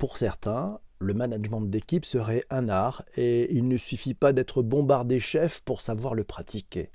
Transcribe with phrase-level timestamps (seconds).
[0.00, 5.20] Pour certains, le management d'équipe serait un art et il ne suffit pas d'être bombardé
[5.20, 6.88] chef pour savoir le pratiquer.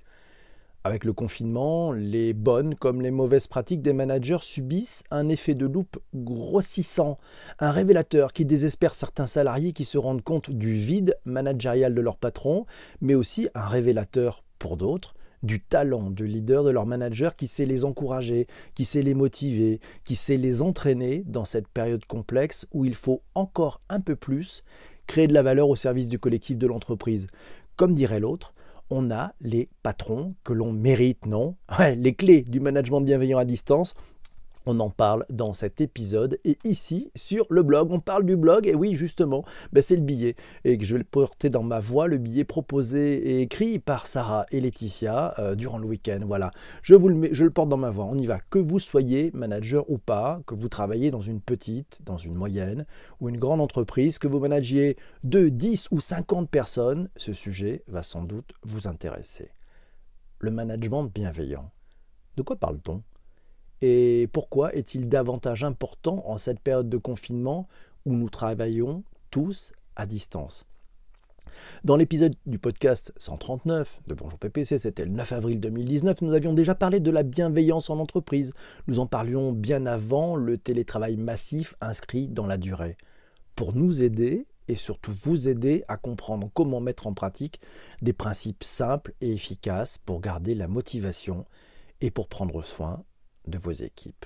[0.83, 5.67] Avec le confinement, les bonnes comme les mauvaises pratiques des managers subissent un effet de
[5.67, 7.19] loupe grossissant,
[7.59, 12.17] un révélateur qui désespère certains salariés qui se rendent compte du vide managérial de leur
[12.17, 12.65] patron,
[13.01, 17.65] mais aussi un révélateur pour d'autres du talent de leader de leur manager qui sait
[17.65, 22.85] les encourager, qui sait les motiver, qui sait les entraîner dans cette période complexe où
[22.85, 24.63] il faut encore un peu plus
[25.07, 27.27] créer de la valeur au service du collectif de l'entreprise.
[27.75, 28.53] Comme dirait l'autre,
[28.89, 31.55] on a les patrons que l'on mérite, non?
[31.97, 33.93] Les clés du management bienveillant à distance,
[34.65, 37.91] on en parle dans cet épisode et ici sur le blog.
[37.91, 39.43] On parle du blog et oui justement,
[39.73, 42.43] ben c'est le billet et que je vais le porter dans ma voix, le billet
[42.43, 46.19] proposé et écrit par Sarah et Laetitia euh, durant le week-end.
[46.25, 46.51] Voilà,
[46.81, 48.05] je le je le porte dans ma voix.
[48.05, 48.39] On y va.
[48.49, 52.85] Que vous soyez manager ou pas, que vous travaillez dans une petite, dans une moyenne
[53.19, 58.03] ou une grande entreprise, que vous managiez 2, 10 ou 50 personnes, ce sujet va
[58.03, 59.51] sans doute vous intéresser.
[60.39, 61.71] Le management bienveillant.
[62.37, 63.01] De quoi parle-t-on?
[63.81, 67.67] Et pourquoi est-il davantage important en cette période de confinement
[68.05, 70.65] où nous travaillons tous à distance?
[71.83, 76.53] Dans l'épisode du podcast 139 de Bonjour PPC, c'était le 9 avril 2019, nous avions
[76.53, 78.53] déjà parlé de la bienveillance en entreprise.
[78.87, 82.97] Nous en parlions bien avant le télétravail massif inscrit dans la durée.
[83.55, 87.61] Pour nous aider et surtout vous aider à comprendre comment mettre en pratique
[88.01, 91.45] des principes simples et efficaces pour garder la motivation
[92.01, 93.03] et pour prendre soin
[93.47, 94.25] de vos équipes.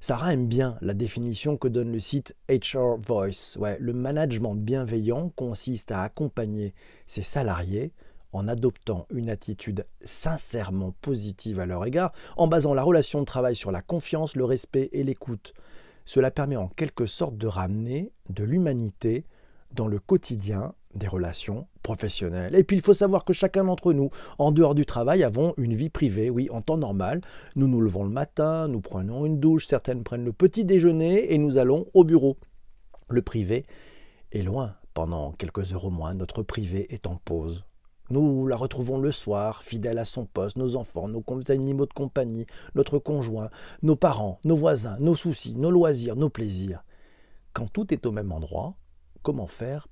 [0.00, 3.56] Sarah aime bien la définition que donne le site HR Voice.
[3.78, 6.74] Le management bienveillant consiste à accompagner
[7.06, 7.92] ses salariés
[8.32, 13.54] en adoptant une attitude sincèrement positive à leur égard, en basant la relation de travail
[13.54, 15.54] sur la confiance, le respect et l'écoute.
[16.04, 19.24] Cela permet en quelque sorte de ramener de l'humanité
[19.72, 22.54] dans le quotidien des relations professionnelles.
[22.54, 25.74] Et puis il faut savoir que chacun d'entre nous, en dehors du travail, avons une
[25.74, 26.30] vie privée.
[26.30, 27.20] Oui, en temps normal,
[27.56, 31.38] nous nous levons le matin, nous prenons une douche, certaines prennent le petit déjeuner et
[31.38, 32.36] nous allons au bureau.
[33.08, 33.66] Le privé
[34.32, 34.74] est loin.
[34.94, 37.64] Pendant quelques heures au moins, notre privé est en pause.
[38.10, 42.46] Nous la retrouvons le soir, fidèle à son poste, nos enfants, nos animaux de compagnie,
[42.74, 43.48] notre conjoint,
[43.82, 46.84] nos parents, nos voisins, nos soucis, nos loisirs, nos plaisirs.
[47.54, 48.74] Quand tout est au même endroit,
[49.22, 49.88] comment faire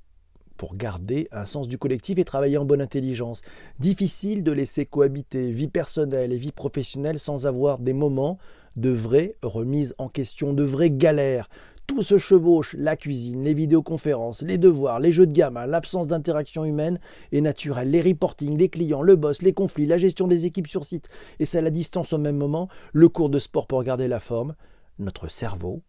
[0.61, 3.41] pour garder un sens du collectif et travailler en bonne intelligence.
[3.79, 8.37] Difficile de laisser cohabiter vie personnelle et vie professionnelle sans avoir des moments
[8.77, 11.49] de vraie remise en question, de vraies galères.
[11.87, 16.67] Tout se chevauche, la cuisine, les vidéoconférences, les devoirs, les jeux de gamme, l'absence d'interaction
[16.67, 17.01] humaine
[17.33, 20.85] et naturelle, les reportings, les clients, le boss, les conflits, la gestion des équipes sur
[20.85, 24.09] site, et c'est à la distance au même moment, le cours de sport pour garder
[24.09, 24.55] la forme.
[24.99, 25.81] Notre cerveau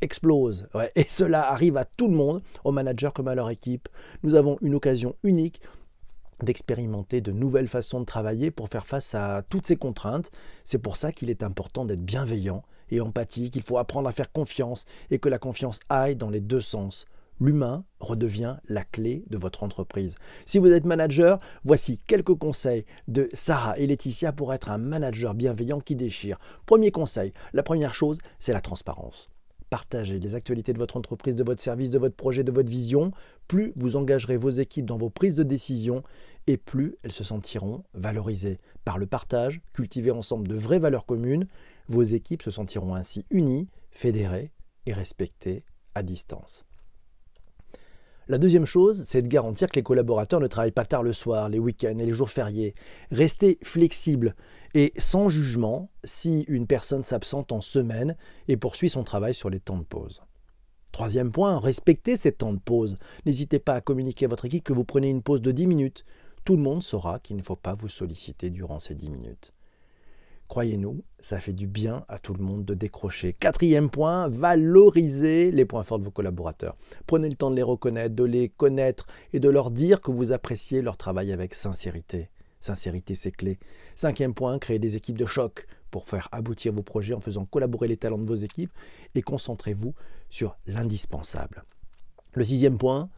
[0.00, 0.68] explose.
[0.94, 3.88] Et cela arrive à tout le monde, aux managers comme à leur équipe.
[4.22, 5.60] Nous avons une occasion unique
[6.42, 10.30] d'expérimenter de nouvelles façons de travailler pour faire face à toutes ces contraintes.
[10.64, 13.56] C'est pour ça qu'il est important d'être bienveillant et empathique.
[13.56, 17.06] Il faut apprendre à faire confiance et que la confiance aille dans les deux sens.
[17.40, 20.16] L'humain redevient la clé de votre entreprise.
[20.44, 25.34] Si vous êtes manager, voici quelques conseils de Sarah et Laetitia pour être un manager
[25.34, 26.38] bienveillant qui déchire.
[26.66, 29.30] Premier conseil, la première chose, c'est la transparence
[29.70, 33.12] partagez les actualités de votre entreprise, de votre service, de votre projet, de votre vision,
[33.46, 36.02] plus vous engagerez vos équipes dans vos prises de décision
[36.46, 38.58] et plus elles se sentiront valorisées.
[38.84, 41.46] Par le partage, cultiver ensemble de vraies valeurs communes,
[41.88, 44.52] vos équipes se sentiront ainsi unies, fédérées
[44.86, 45.64] et respectées
[45.94, 46.67] à distance.
[48.30, 51.48] La deuxième chose, c'est de garantir que les collaborateurs ne travaillent pas tard le soir,
[51.48, 52.74] les week-ends et les jours fériés.
[53.10, 54.36] Restez flexible
[54.74, 58.16] et sans jugement si une personne s'absente en semaine
[58.46, 60.20] et poursuit son travail sur les temps de pause.
[60.92, 62.98] Troisième point, respectez ces temps de pause.
[63.24, 66.04] N'hésitez pas à communiquer à votre équipe que vous prenez une pause de 10 minutes.
[66.44, 69.54] Tout le monde saura qu'il ne faut pas vous solliciter durant ces 10 minutes.
[70.48, 73.34] Croyez-nous, ça fait du bien à tout le monde de décrocher.
[73.34, 76.74] Quatrième point, valorisez les points forts de vos collaborateurs.
[77.06, 80.32] Prenez le temps de les reconnaître, de les connaître et de leur dire que vous
[80.32, 82.30] appréciez leur travail avec sincérité.
[82.60, 83.58] Sincérité, c'est clé.
[83.94, 87.86] Cinquième point, créez des équipes de choc pour faire aboutir vos projets en faisant collaborer
[87.86, 88.72] les talents de vos équipes
[89.14, 89.94] et concentrez-vous
[90.30, 91.62] sur l'indispensable.
[92.32, 93.10] Le sixième point,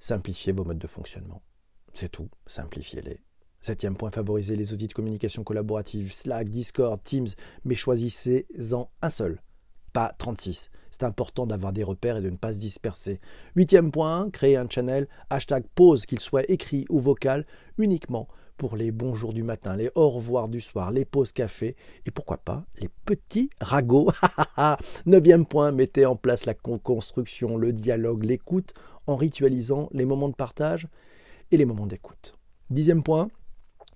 [0.00, 1.42] simplifiez vos modes de fonctionnement.
[1.94, 3.20] C'est tout, simplifiez-les.
[3.64, 7.28] Septième point, favorisez les outils de communication collaborative, Slack, Discord, Teams,
[7.64, 9.40] mais choisissez-en un seul,
[9.94, 10.68] pas 36.
[10.90, 13.22] C'est important d'avoir des repères et de ne pas se disperser.
[13.56, 17.46] Huitième point, créez un channel hashtag pause, qu'il soit écrit ou vocal,
[17.78, 18.28] uniquement
[18.58, 21.74] pour les bons jours du matin, les au revoir du soir, les pauses café
[22.04, 24.10] et pourquoi pas les petits ragots.
[25.06, 28.74] Neuvième point, mettez en place la construction, le dialogue, l'écoute
[29.06, 30.86] en ritualisant les moments de partage
[31.50, 32.36] et les moments d'écoute.
[32.68, 33.28] Dixième point,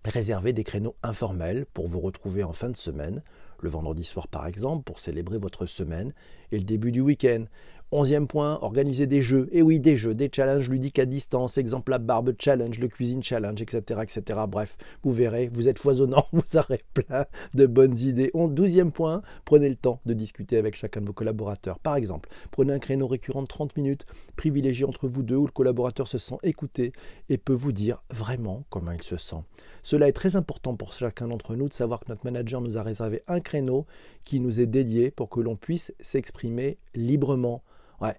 [0.09, 3.23] réservez des créneaux informels pour vous retrouver en fin de semaine,
[3.61, 6.13] le vendredi soir par exemple, pour célébrer votre semaine
[6.53, 7.45] et le début du week-end.
[7.91, 9.49] Onzième point, organiser des jeux.
[9.51, 13.23] Et oui, des jeux, des challenges ludiques à distance, exemple la barbe challenge, le cuisine
[13.23, 14.41] challenge, etc., etc.
[14.47, 17.25] Bref, vous verrez, vous êtes foisonnant, vous aurez plein
[17.55, 18.31] de bonnes idées.
[18.35, 21.79] Douzième point, prenez le temps de discuter avec chacun de vos collaborateurs.
[21.79, 24.05] Par exemple, prenez un créneau récurrent de 30 minutes,
[24.37, 26.93] privilégié entre vous deux où le collaborateur se sent écouté
[27.31, 29.43] et peut vous dire vraiment comment il se sent.
[29.83, 32.83] Cela est très important pour chacun d'entre nous de savoir que notre manager nous a
[32.83, 33.87] réservé un créneau
[34.25, 37.63] qui nous est dédié pour que l'on puisse s'exprimer librement
[38.01, 38.17] Ouais.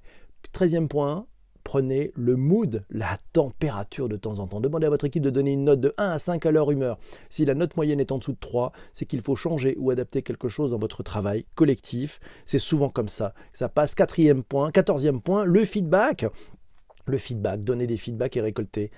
[0.54, 1.28] Treizième point,
[1.64, 4.60] prenez le mood, la température de temps en temps.
[4.60, 6.98] Demandez à votre équipe de donner une note de 1 à 5 à leur humeur.
[7.30, 10.24] Si la note moyenne est en dessous de 3, c'est qu'il faut changer ou adapter
[10.24, 12.20] quelque chose dans votre travail collectif.
[12.46, 13.34] C'est souvent comme ça.
[13.54, 13.94] Ça passe.
[13.94, 16.26] Quatrième point, quatorzième point, le feedback
[17.10, 18.92] le feedback, donner des feedbacks et récolter.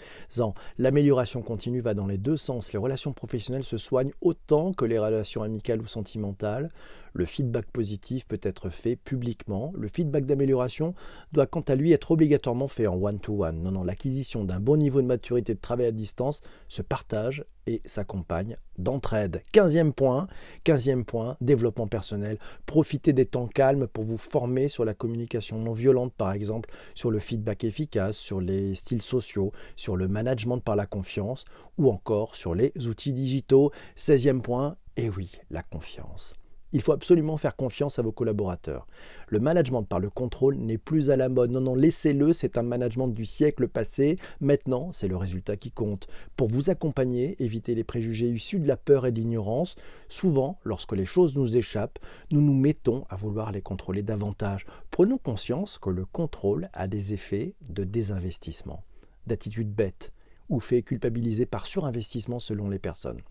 [0.77, 2.73] L'amélioration continue va dans les deux sens.
[2.73, 6.69] Les relations professionnelles se soignent autant que les relations amicales ou sentimentales.
[7.13, 9.73] Le feedback positif peut être fait publiquement.
[9.75, 10.93] Le feedback d'amélioration
[11.33, 13.61] doit quant à lui être obligatoirement fait en one-to-one.
[13.61, 17.81] Non, non, l'acquisition d'un bon niveau de maturité de travail à distance se partage et
[17.85, 19.41] s'accompagne d'entraide.
[19.51, 20.27] Quinzième point,
[20.63, 22.37] quinzième point, développement personnel.
[22.65, 27.11] Profitez des temps calmes pour vous former sur la communication non violente, par exemple, sur
[27.11, 31.45] le feedback efficace, sur les styles sociaux, sur le management par la confiance
[31.77, 33.71] ou encore sur les outils digitaux.
[33.95, 36.33] Seizième point, et oui, la confiance.
[36.73, 38.87] Il faut absolument faire confiance à vos collaborateurs.
[39.27, 41.51] Le management par le contrôle n'est plus à la mode.
[41.51, 44.17] Non, non, laissez-le, c'est un management du siècle passé.
[44.39, 46.07] Maintenant, c'est le résultat qui compte.
[46.37, 49.75] Pour vous accompagner, évitez les préjugés issus de la peur et de l'ignorance.
[50.07, 51.99] Souvent, lorsque les choses nous échappent,
[52.31, 54.65] nous nous mettons à vouloir les contrôler davantage.
[54.91, 58.83] Prenons conscience que le contrôle a des effets de désinvestissement,
[59.27, 60.13] d'attitude bête
[60.49, 63.21] ou fait culpabiliser par surinvestissement selon les personnes.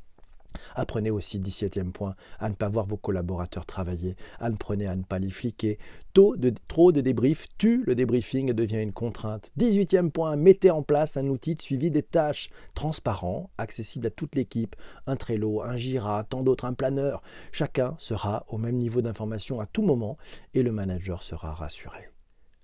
[0.75, 4.17] Apprenez aussi, 17e point, à ne pas voir vos collaborateurs travailler.
[4.38, 5.79] Apprenez à ne pas les fliquer.
[6.12, 9.50] Trop de débriefs tue le débriefing et devient une contrainte.
[9.58, 14.35] 18e point, mettez en place un outil de suivi des tâches transparent, accessible à toute
[14.35, 14.76] l'équipe.
[15.06, 17.23] Un Trello, un Jira, tant d'autres, un planeur.
[17.53, 20.19] Chacun sera au même niveau d'information à tout moment
[20.55, 22.09] et le manager sera rassuré.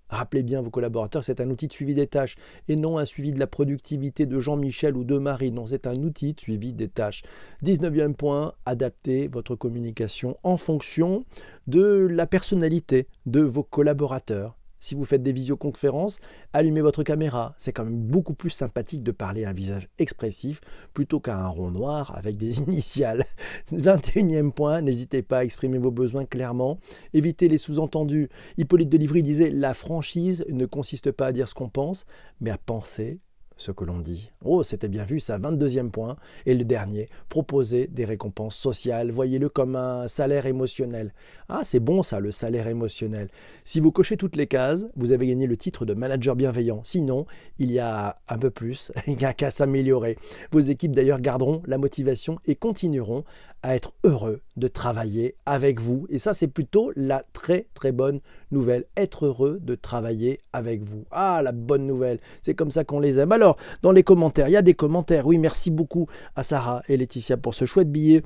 [0.08, 2.37] Rappelez bien vos collaborateurs, c'est un outil de suivi des tâches
[2.69, 5.50] et non un suivi de la productivité de Jean-Michel ou de Marie.
[5.50, 7.23] Non, c'est un outil de suivi des tâches.
[7.64, 11.25] 19e point, adaptez votre communication en fonction
[11.67, 14.56] de la personnalité de vos collaborateurs.
[14.78, 16.19] Si vous faites des visioconférences,
[16.52, 17.55] allumez votre caméra.
[17.58, 20.61] C'est quand même beaucoup plus sympathique de parler à un visage expressif
[20.93, 23.25] plutôt qu'à un rond noir avec des initiales.
[23.73, 26.78] 21e point, n'hésitez pas à exprimer vos besoins clairement.
[27.14, 28.28] Évitez les sous-entendus.
[28.58, 32.05] Hippolyte de Livry disait La franchise ne consiste pas à dire ce qu'on pense,
[32.40, 33.20] mais à penser
[33.56, 34.31] ce que l'on dit.
[34.44, 36.17] Oh, c'était bien vu, ça, 22e point.
[36.44, 39.11] Et le dernier, proposer des récompenses sociales.
[39.11, 41.12] Voyez-le comme un salaire émotionnel.
[41.49, 43.29] Ah, c'est bon ça, le salaire émotionnel.
[43.64, 46.82] Si vous cochez toutes les cases, vous avez gagné le titre de manager bienveillant.
[46.85, 47.26] Sinon,
[47.58, 50.17] il y a un peu plus, il n'y a qu'à s'améliorer.
[50.50, 53.25] Vos équipes d'ailleurs garderont la motivation et continueront
[53.67, 56.07] à être heureux de travailler avec vous.
[56.09, 58.21] Et ça, c'est plutôt la très très bonne
[58.53, 58.85] nouvelle.
[58.97, 61.05] Être heureux de travailler avec vous.
[61.11, 62.20] Ah, la bonne nouvelle.
[62.43, 63.32] C'est comme ça qu'on les aime.
[63.32, 65.27] Alors, dans les commentaires, il y a des commentaires.
[65.27, 66.06] Oui, merci beaucoup
[66.37, 68.23] à Sarah et Laetitia pour ce chouette billet.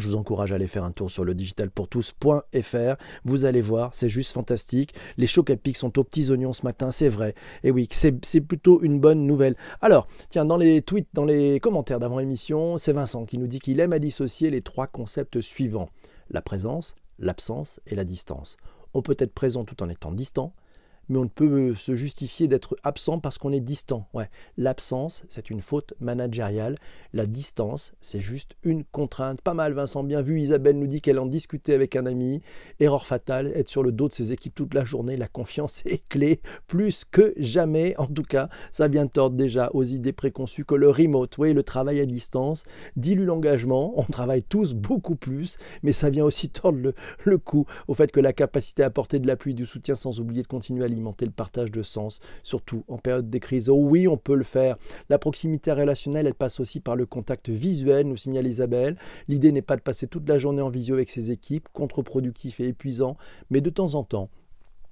[0.00, 2.96] Je vous encourage à aller faire un tour sur le digitalpourtous.fr.
[3.24, 4.94] Vous allez voir, c'est juste fantastique.
[5.16, 7.34] Les chocs à pic sont aux petits oignons ce matin, c'est vrai.
[7.62, 9.56] Et oui, c'est plutôt une bonne nouvelle.
[9.80, 13.80] Alors, tiens, dans les tweets, dans les commentaires d'avant-émission, c'est Vincent qui nous dit qu'il
[13.80, 15.88] aime à dissocier les trois concepts suivants
[16.30, 18.56] la présence, l'absence et la distance.
[18.94, 20.52] On peut être présent tout en étant distant,
[21.10, 24.08] mais on ne peut se justifier d'être absent parce qu'on est distant.
[24.14, 26.78] Ouais, l'absence, c'est une faute managériale.
[27.12, 29.42] La distance, c'est juste une contrainte.
[29.42, 30.40] Pas mal, Vincent, bien vu.
[30.40, 32.40] Isabelle nous dit qu'elle en discutait avec un ami.
[32.78, 35.16] Erreur fatale, être sur le dos de ses équipes toute la journée.
[35.16, 37.94] La confiance est clé, plus que jamais.
[37.98, 41.64] En tout cas, ça vient tordre déjà aux idées préconçues que le remote, oui, le
[41.64, 42.62] travail à distance,
[42.94, 43.92] dilue l'engagement.
[43.96, 48.12] On travaille tous beaucoup plus, mais ça vient aussi tordre le, le coup au fait
[48.12, 50.88] que la capacité à apporter de l'appui, du soutien sans oublier de continuer à
[51.20, 53.68] le partage de sens, surtout en période de crise.
[53.68, 54.76] Oh oui, on peut le faire.
[55.08, 58.96] La proximité relationnelle, elle passe aussi par le contact visuel, nous signale Isabelle.
[59.28, 62.68] L'idée n'est pas de passer toute la journée en visio avec ses équipes, contre-productif et
[62.68, 63.16] épuisant,
[63.50, 64.30] mais de temps en temps,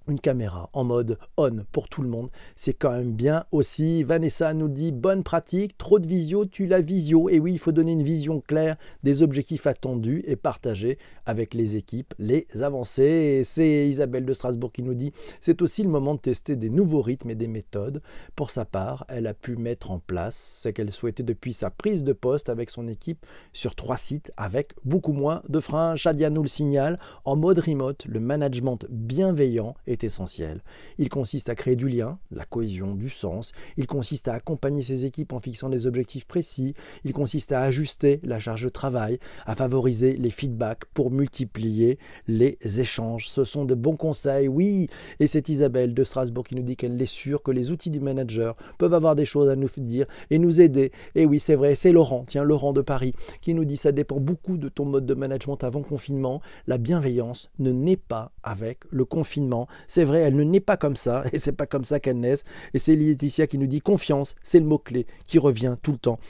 [0.08, 4.02] une caméra en mode on pour tout le monde, c'est quand même bien aussi.
[4.02, 7.28] Vanessa nous dit bonne pratique, trop de visio, tu la visio.
[7.28, 11.76] Et oui, il faut donner une vision claire des objectifs attendus et partager avec les
[11.76, 13.42] équipes les avancées.
[13.44, 17.02] C'est Isabelle de Strasbourg qui nous dit c'est aussi le moment de tester des nouveaux
[17.02, 18.02] rythmes et des méthodes.
[18.34, 22.02] Pour sa part, elle a pu mettre en place ce qu'elle souhaitait depuis sa prise
[22.02, 25.96] de poste avec son équipe sur trois sites avec beaucoup moins de freins.
[25.96, 30.62] Shadia nous le signale en mode remote, le management bienveillant est essentiel.
[30.98, 33.52] Il consiste à créer du lien, la cohésion, du sens.
[33.76, 36.74] Il consiste à accompagner ses équipes en fixant des objectifs précis.
[37.04, 42.58] Il consiste à ajuster la charge de travail, à favoriser les feedbacks pour multiplier les
[42.78, 43.28] échanges.
[43.28, 44.88] Ce sont de bons conseils, oui.
[45.20, 48.00] Et c'est Isabelle de Strasbourg qui nous dit qu'elle est sûre que les outils du
[48.00, 50.92] manager peuvent avoir des choses à nous dire et nous aider.
[51.14, 54.20] Et oui, c'est vrai, c'est Laurent, tiens, Laurent de Paris, qui nous dit ça dépend
[54.20, 56.40] beaucoup de ton mode de management avant confinement.
[56.66, 59.68] La bienveillance ne naît pas avec le confinement.
[59.88, 62.34] C'est vrai, elle ne naît pas comme ça, et c'est pas comme ça qu'elle naît.
[62.74, 66.20] Et c'est Laetitia qui nous dit confiance, c'est le mot-clé qui revient tout le temps.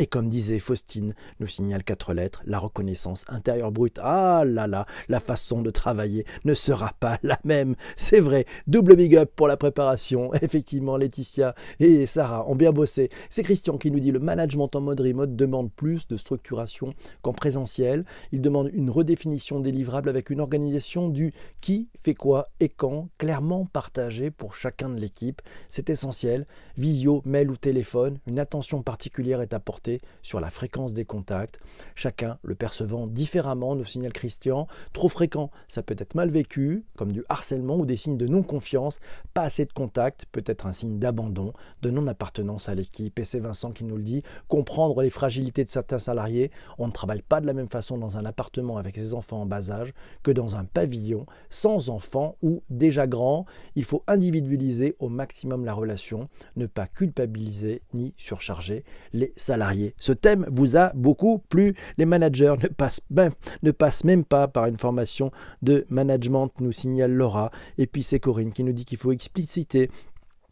[0.00, 4.00] Et comme disait Faustine, nous signale quatre lettres, la reconnaissance intérieure brute.
[4.02, 7.76] Ah là là, la façon de travailler ne sera pas la même.
[7.96, 10.34] C'est vrai, double big up pour la préparation.
[10.42, 13.08] Effectivement, Laetitia et Sarah ont bien bossé.
[13.30, 17.32] C'est Christian qui nous dit le management en mode remote demande plus de structuration qu'en
[17.32, 18.04] présentiel.
[18.32, 23.10] Il demande une redéfinition des livrables avec une organisation du qui fait quoi et quand,
[23.18, 25.40] clairement partagé pour chacun de l'équipe.
[25.68, 26.46] C'est essentiel.
[26.76, 29.83] Visio, mail ou téléphone, une attention particulière est apportée
[30.22, 31.60] sur la fréquence des contacts,
[31.94, 34.66] chacun le percevant différemment, nous signale Christian.
[34.92, 39.00] Trop fréquent, ça peut être mal vécu, comme du harcèlement ou des signes de non-confiance.
[39.34, 43.18] Pas assez de contact peut être un signe d'abandon, de non-appartenance à l'équipe.
[43.18, 44.22] Et c'est Vincent qui nous le dit.
[44.48, 46.50] Comprendre les fragilités de certains salariés.
[46.78, 49.46] On ne travaille pas de la même façon dans un appartement avec ses enfants en
[49.46, 53.46] bas âge que dans un pavillon sans enfants ou déjà grands.
[53.76, 59.73] Il faut individualiser au maximum la relation, ne pas culpabiliser ni surcharger les salariés.
[59.98, 61.74] Ce thème vous a beaucoup plu.
[61.98, 65.30] Les managers ne passent, même, ne passent même pas par une formation
[65.62, 67.50] de management, nous signale Laura.
[67.78, 69.90] Et puis c'est Corinne qui nous dit qu'il faut expliciter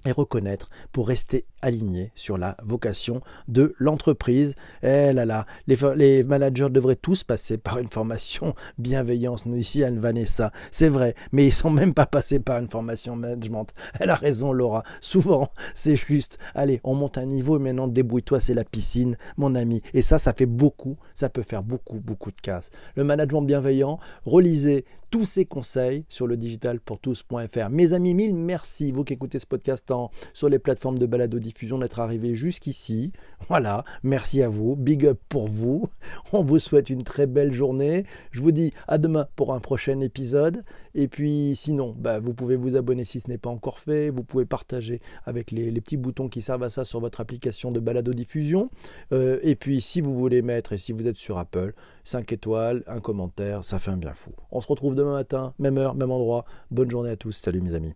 [0.05, 4.55] et reconnaître pour rester aligné sur la vocation de l'entreprise.
[4.83, 9.47] Eh là là, les, managers devraient tous passer par une formation bienveillance.
[9.47, 13.17] Nous ici, Anne Vanessa, c'est vrai, mais ils sont même pas passés par une formation
[13.17, 13.73] management.
[13.99, 14.83] Elle a raison, Laura.
[15.01, 19.55] Souvent, c'est juste, allez, on monte un niveau et maintenant débrouille-toi, c'est la piscine, mon
[19.55, 19.83] ami.
[19.95, 22.71] Et ça, ça fait beaucoup, ça peut faire beaucoup, beaucoup de casse.
[22.97, 27.69] Le management bienveillant, relisez tous ces conseils sur le digitalpourtous.fr.
[27.71, 29.92] Mes amis, mille merci, vous qui écoutez ce podcast
[30.33, 33.13] sur les plateformes de balado diffusion, d'être arrivés jusqu'ici.
[33.49, 35.89] Voilà, merci à vous, big up pour vous.
[36.33, 38.05] On vous souhaite une très belle journée.
[38.31, 40.65] Je vous dis à demain pour un prochain épisode.
[40.95, 44.11] Et puis sinon, bah, vous pouvez vous abonner si ce n'est pas encore fait.
[44.11, 47.81] Vous pouvez partager avec les, petits boutons qui servent à ça sur votre application de
[47.81, 48.71] balado diffusion.
[49.13, 52.85] Euh, et puis si vous voulez mettre, et si vous êtes sur Apple, 5 étoiles,
[52.87, 54.33] un commentaire, ça fait un bien fou.
[54.51, 56.45] On se retrouve demain matin, même heure, même endroit.
[56.71, 57.33] Bonne journée à tous.
[57.33, 57.91] Salut mes amis.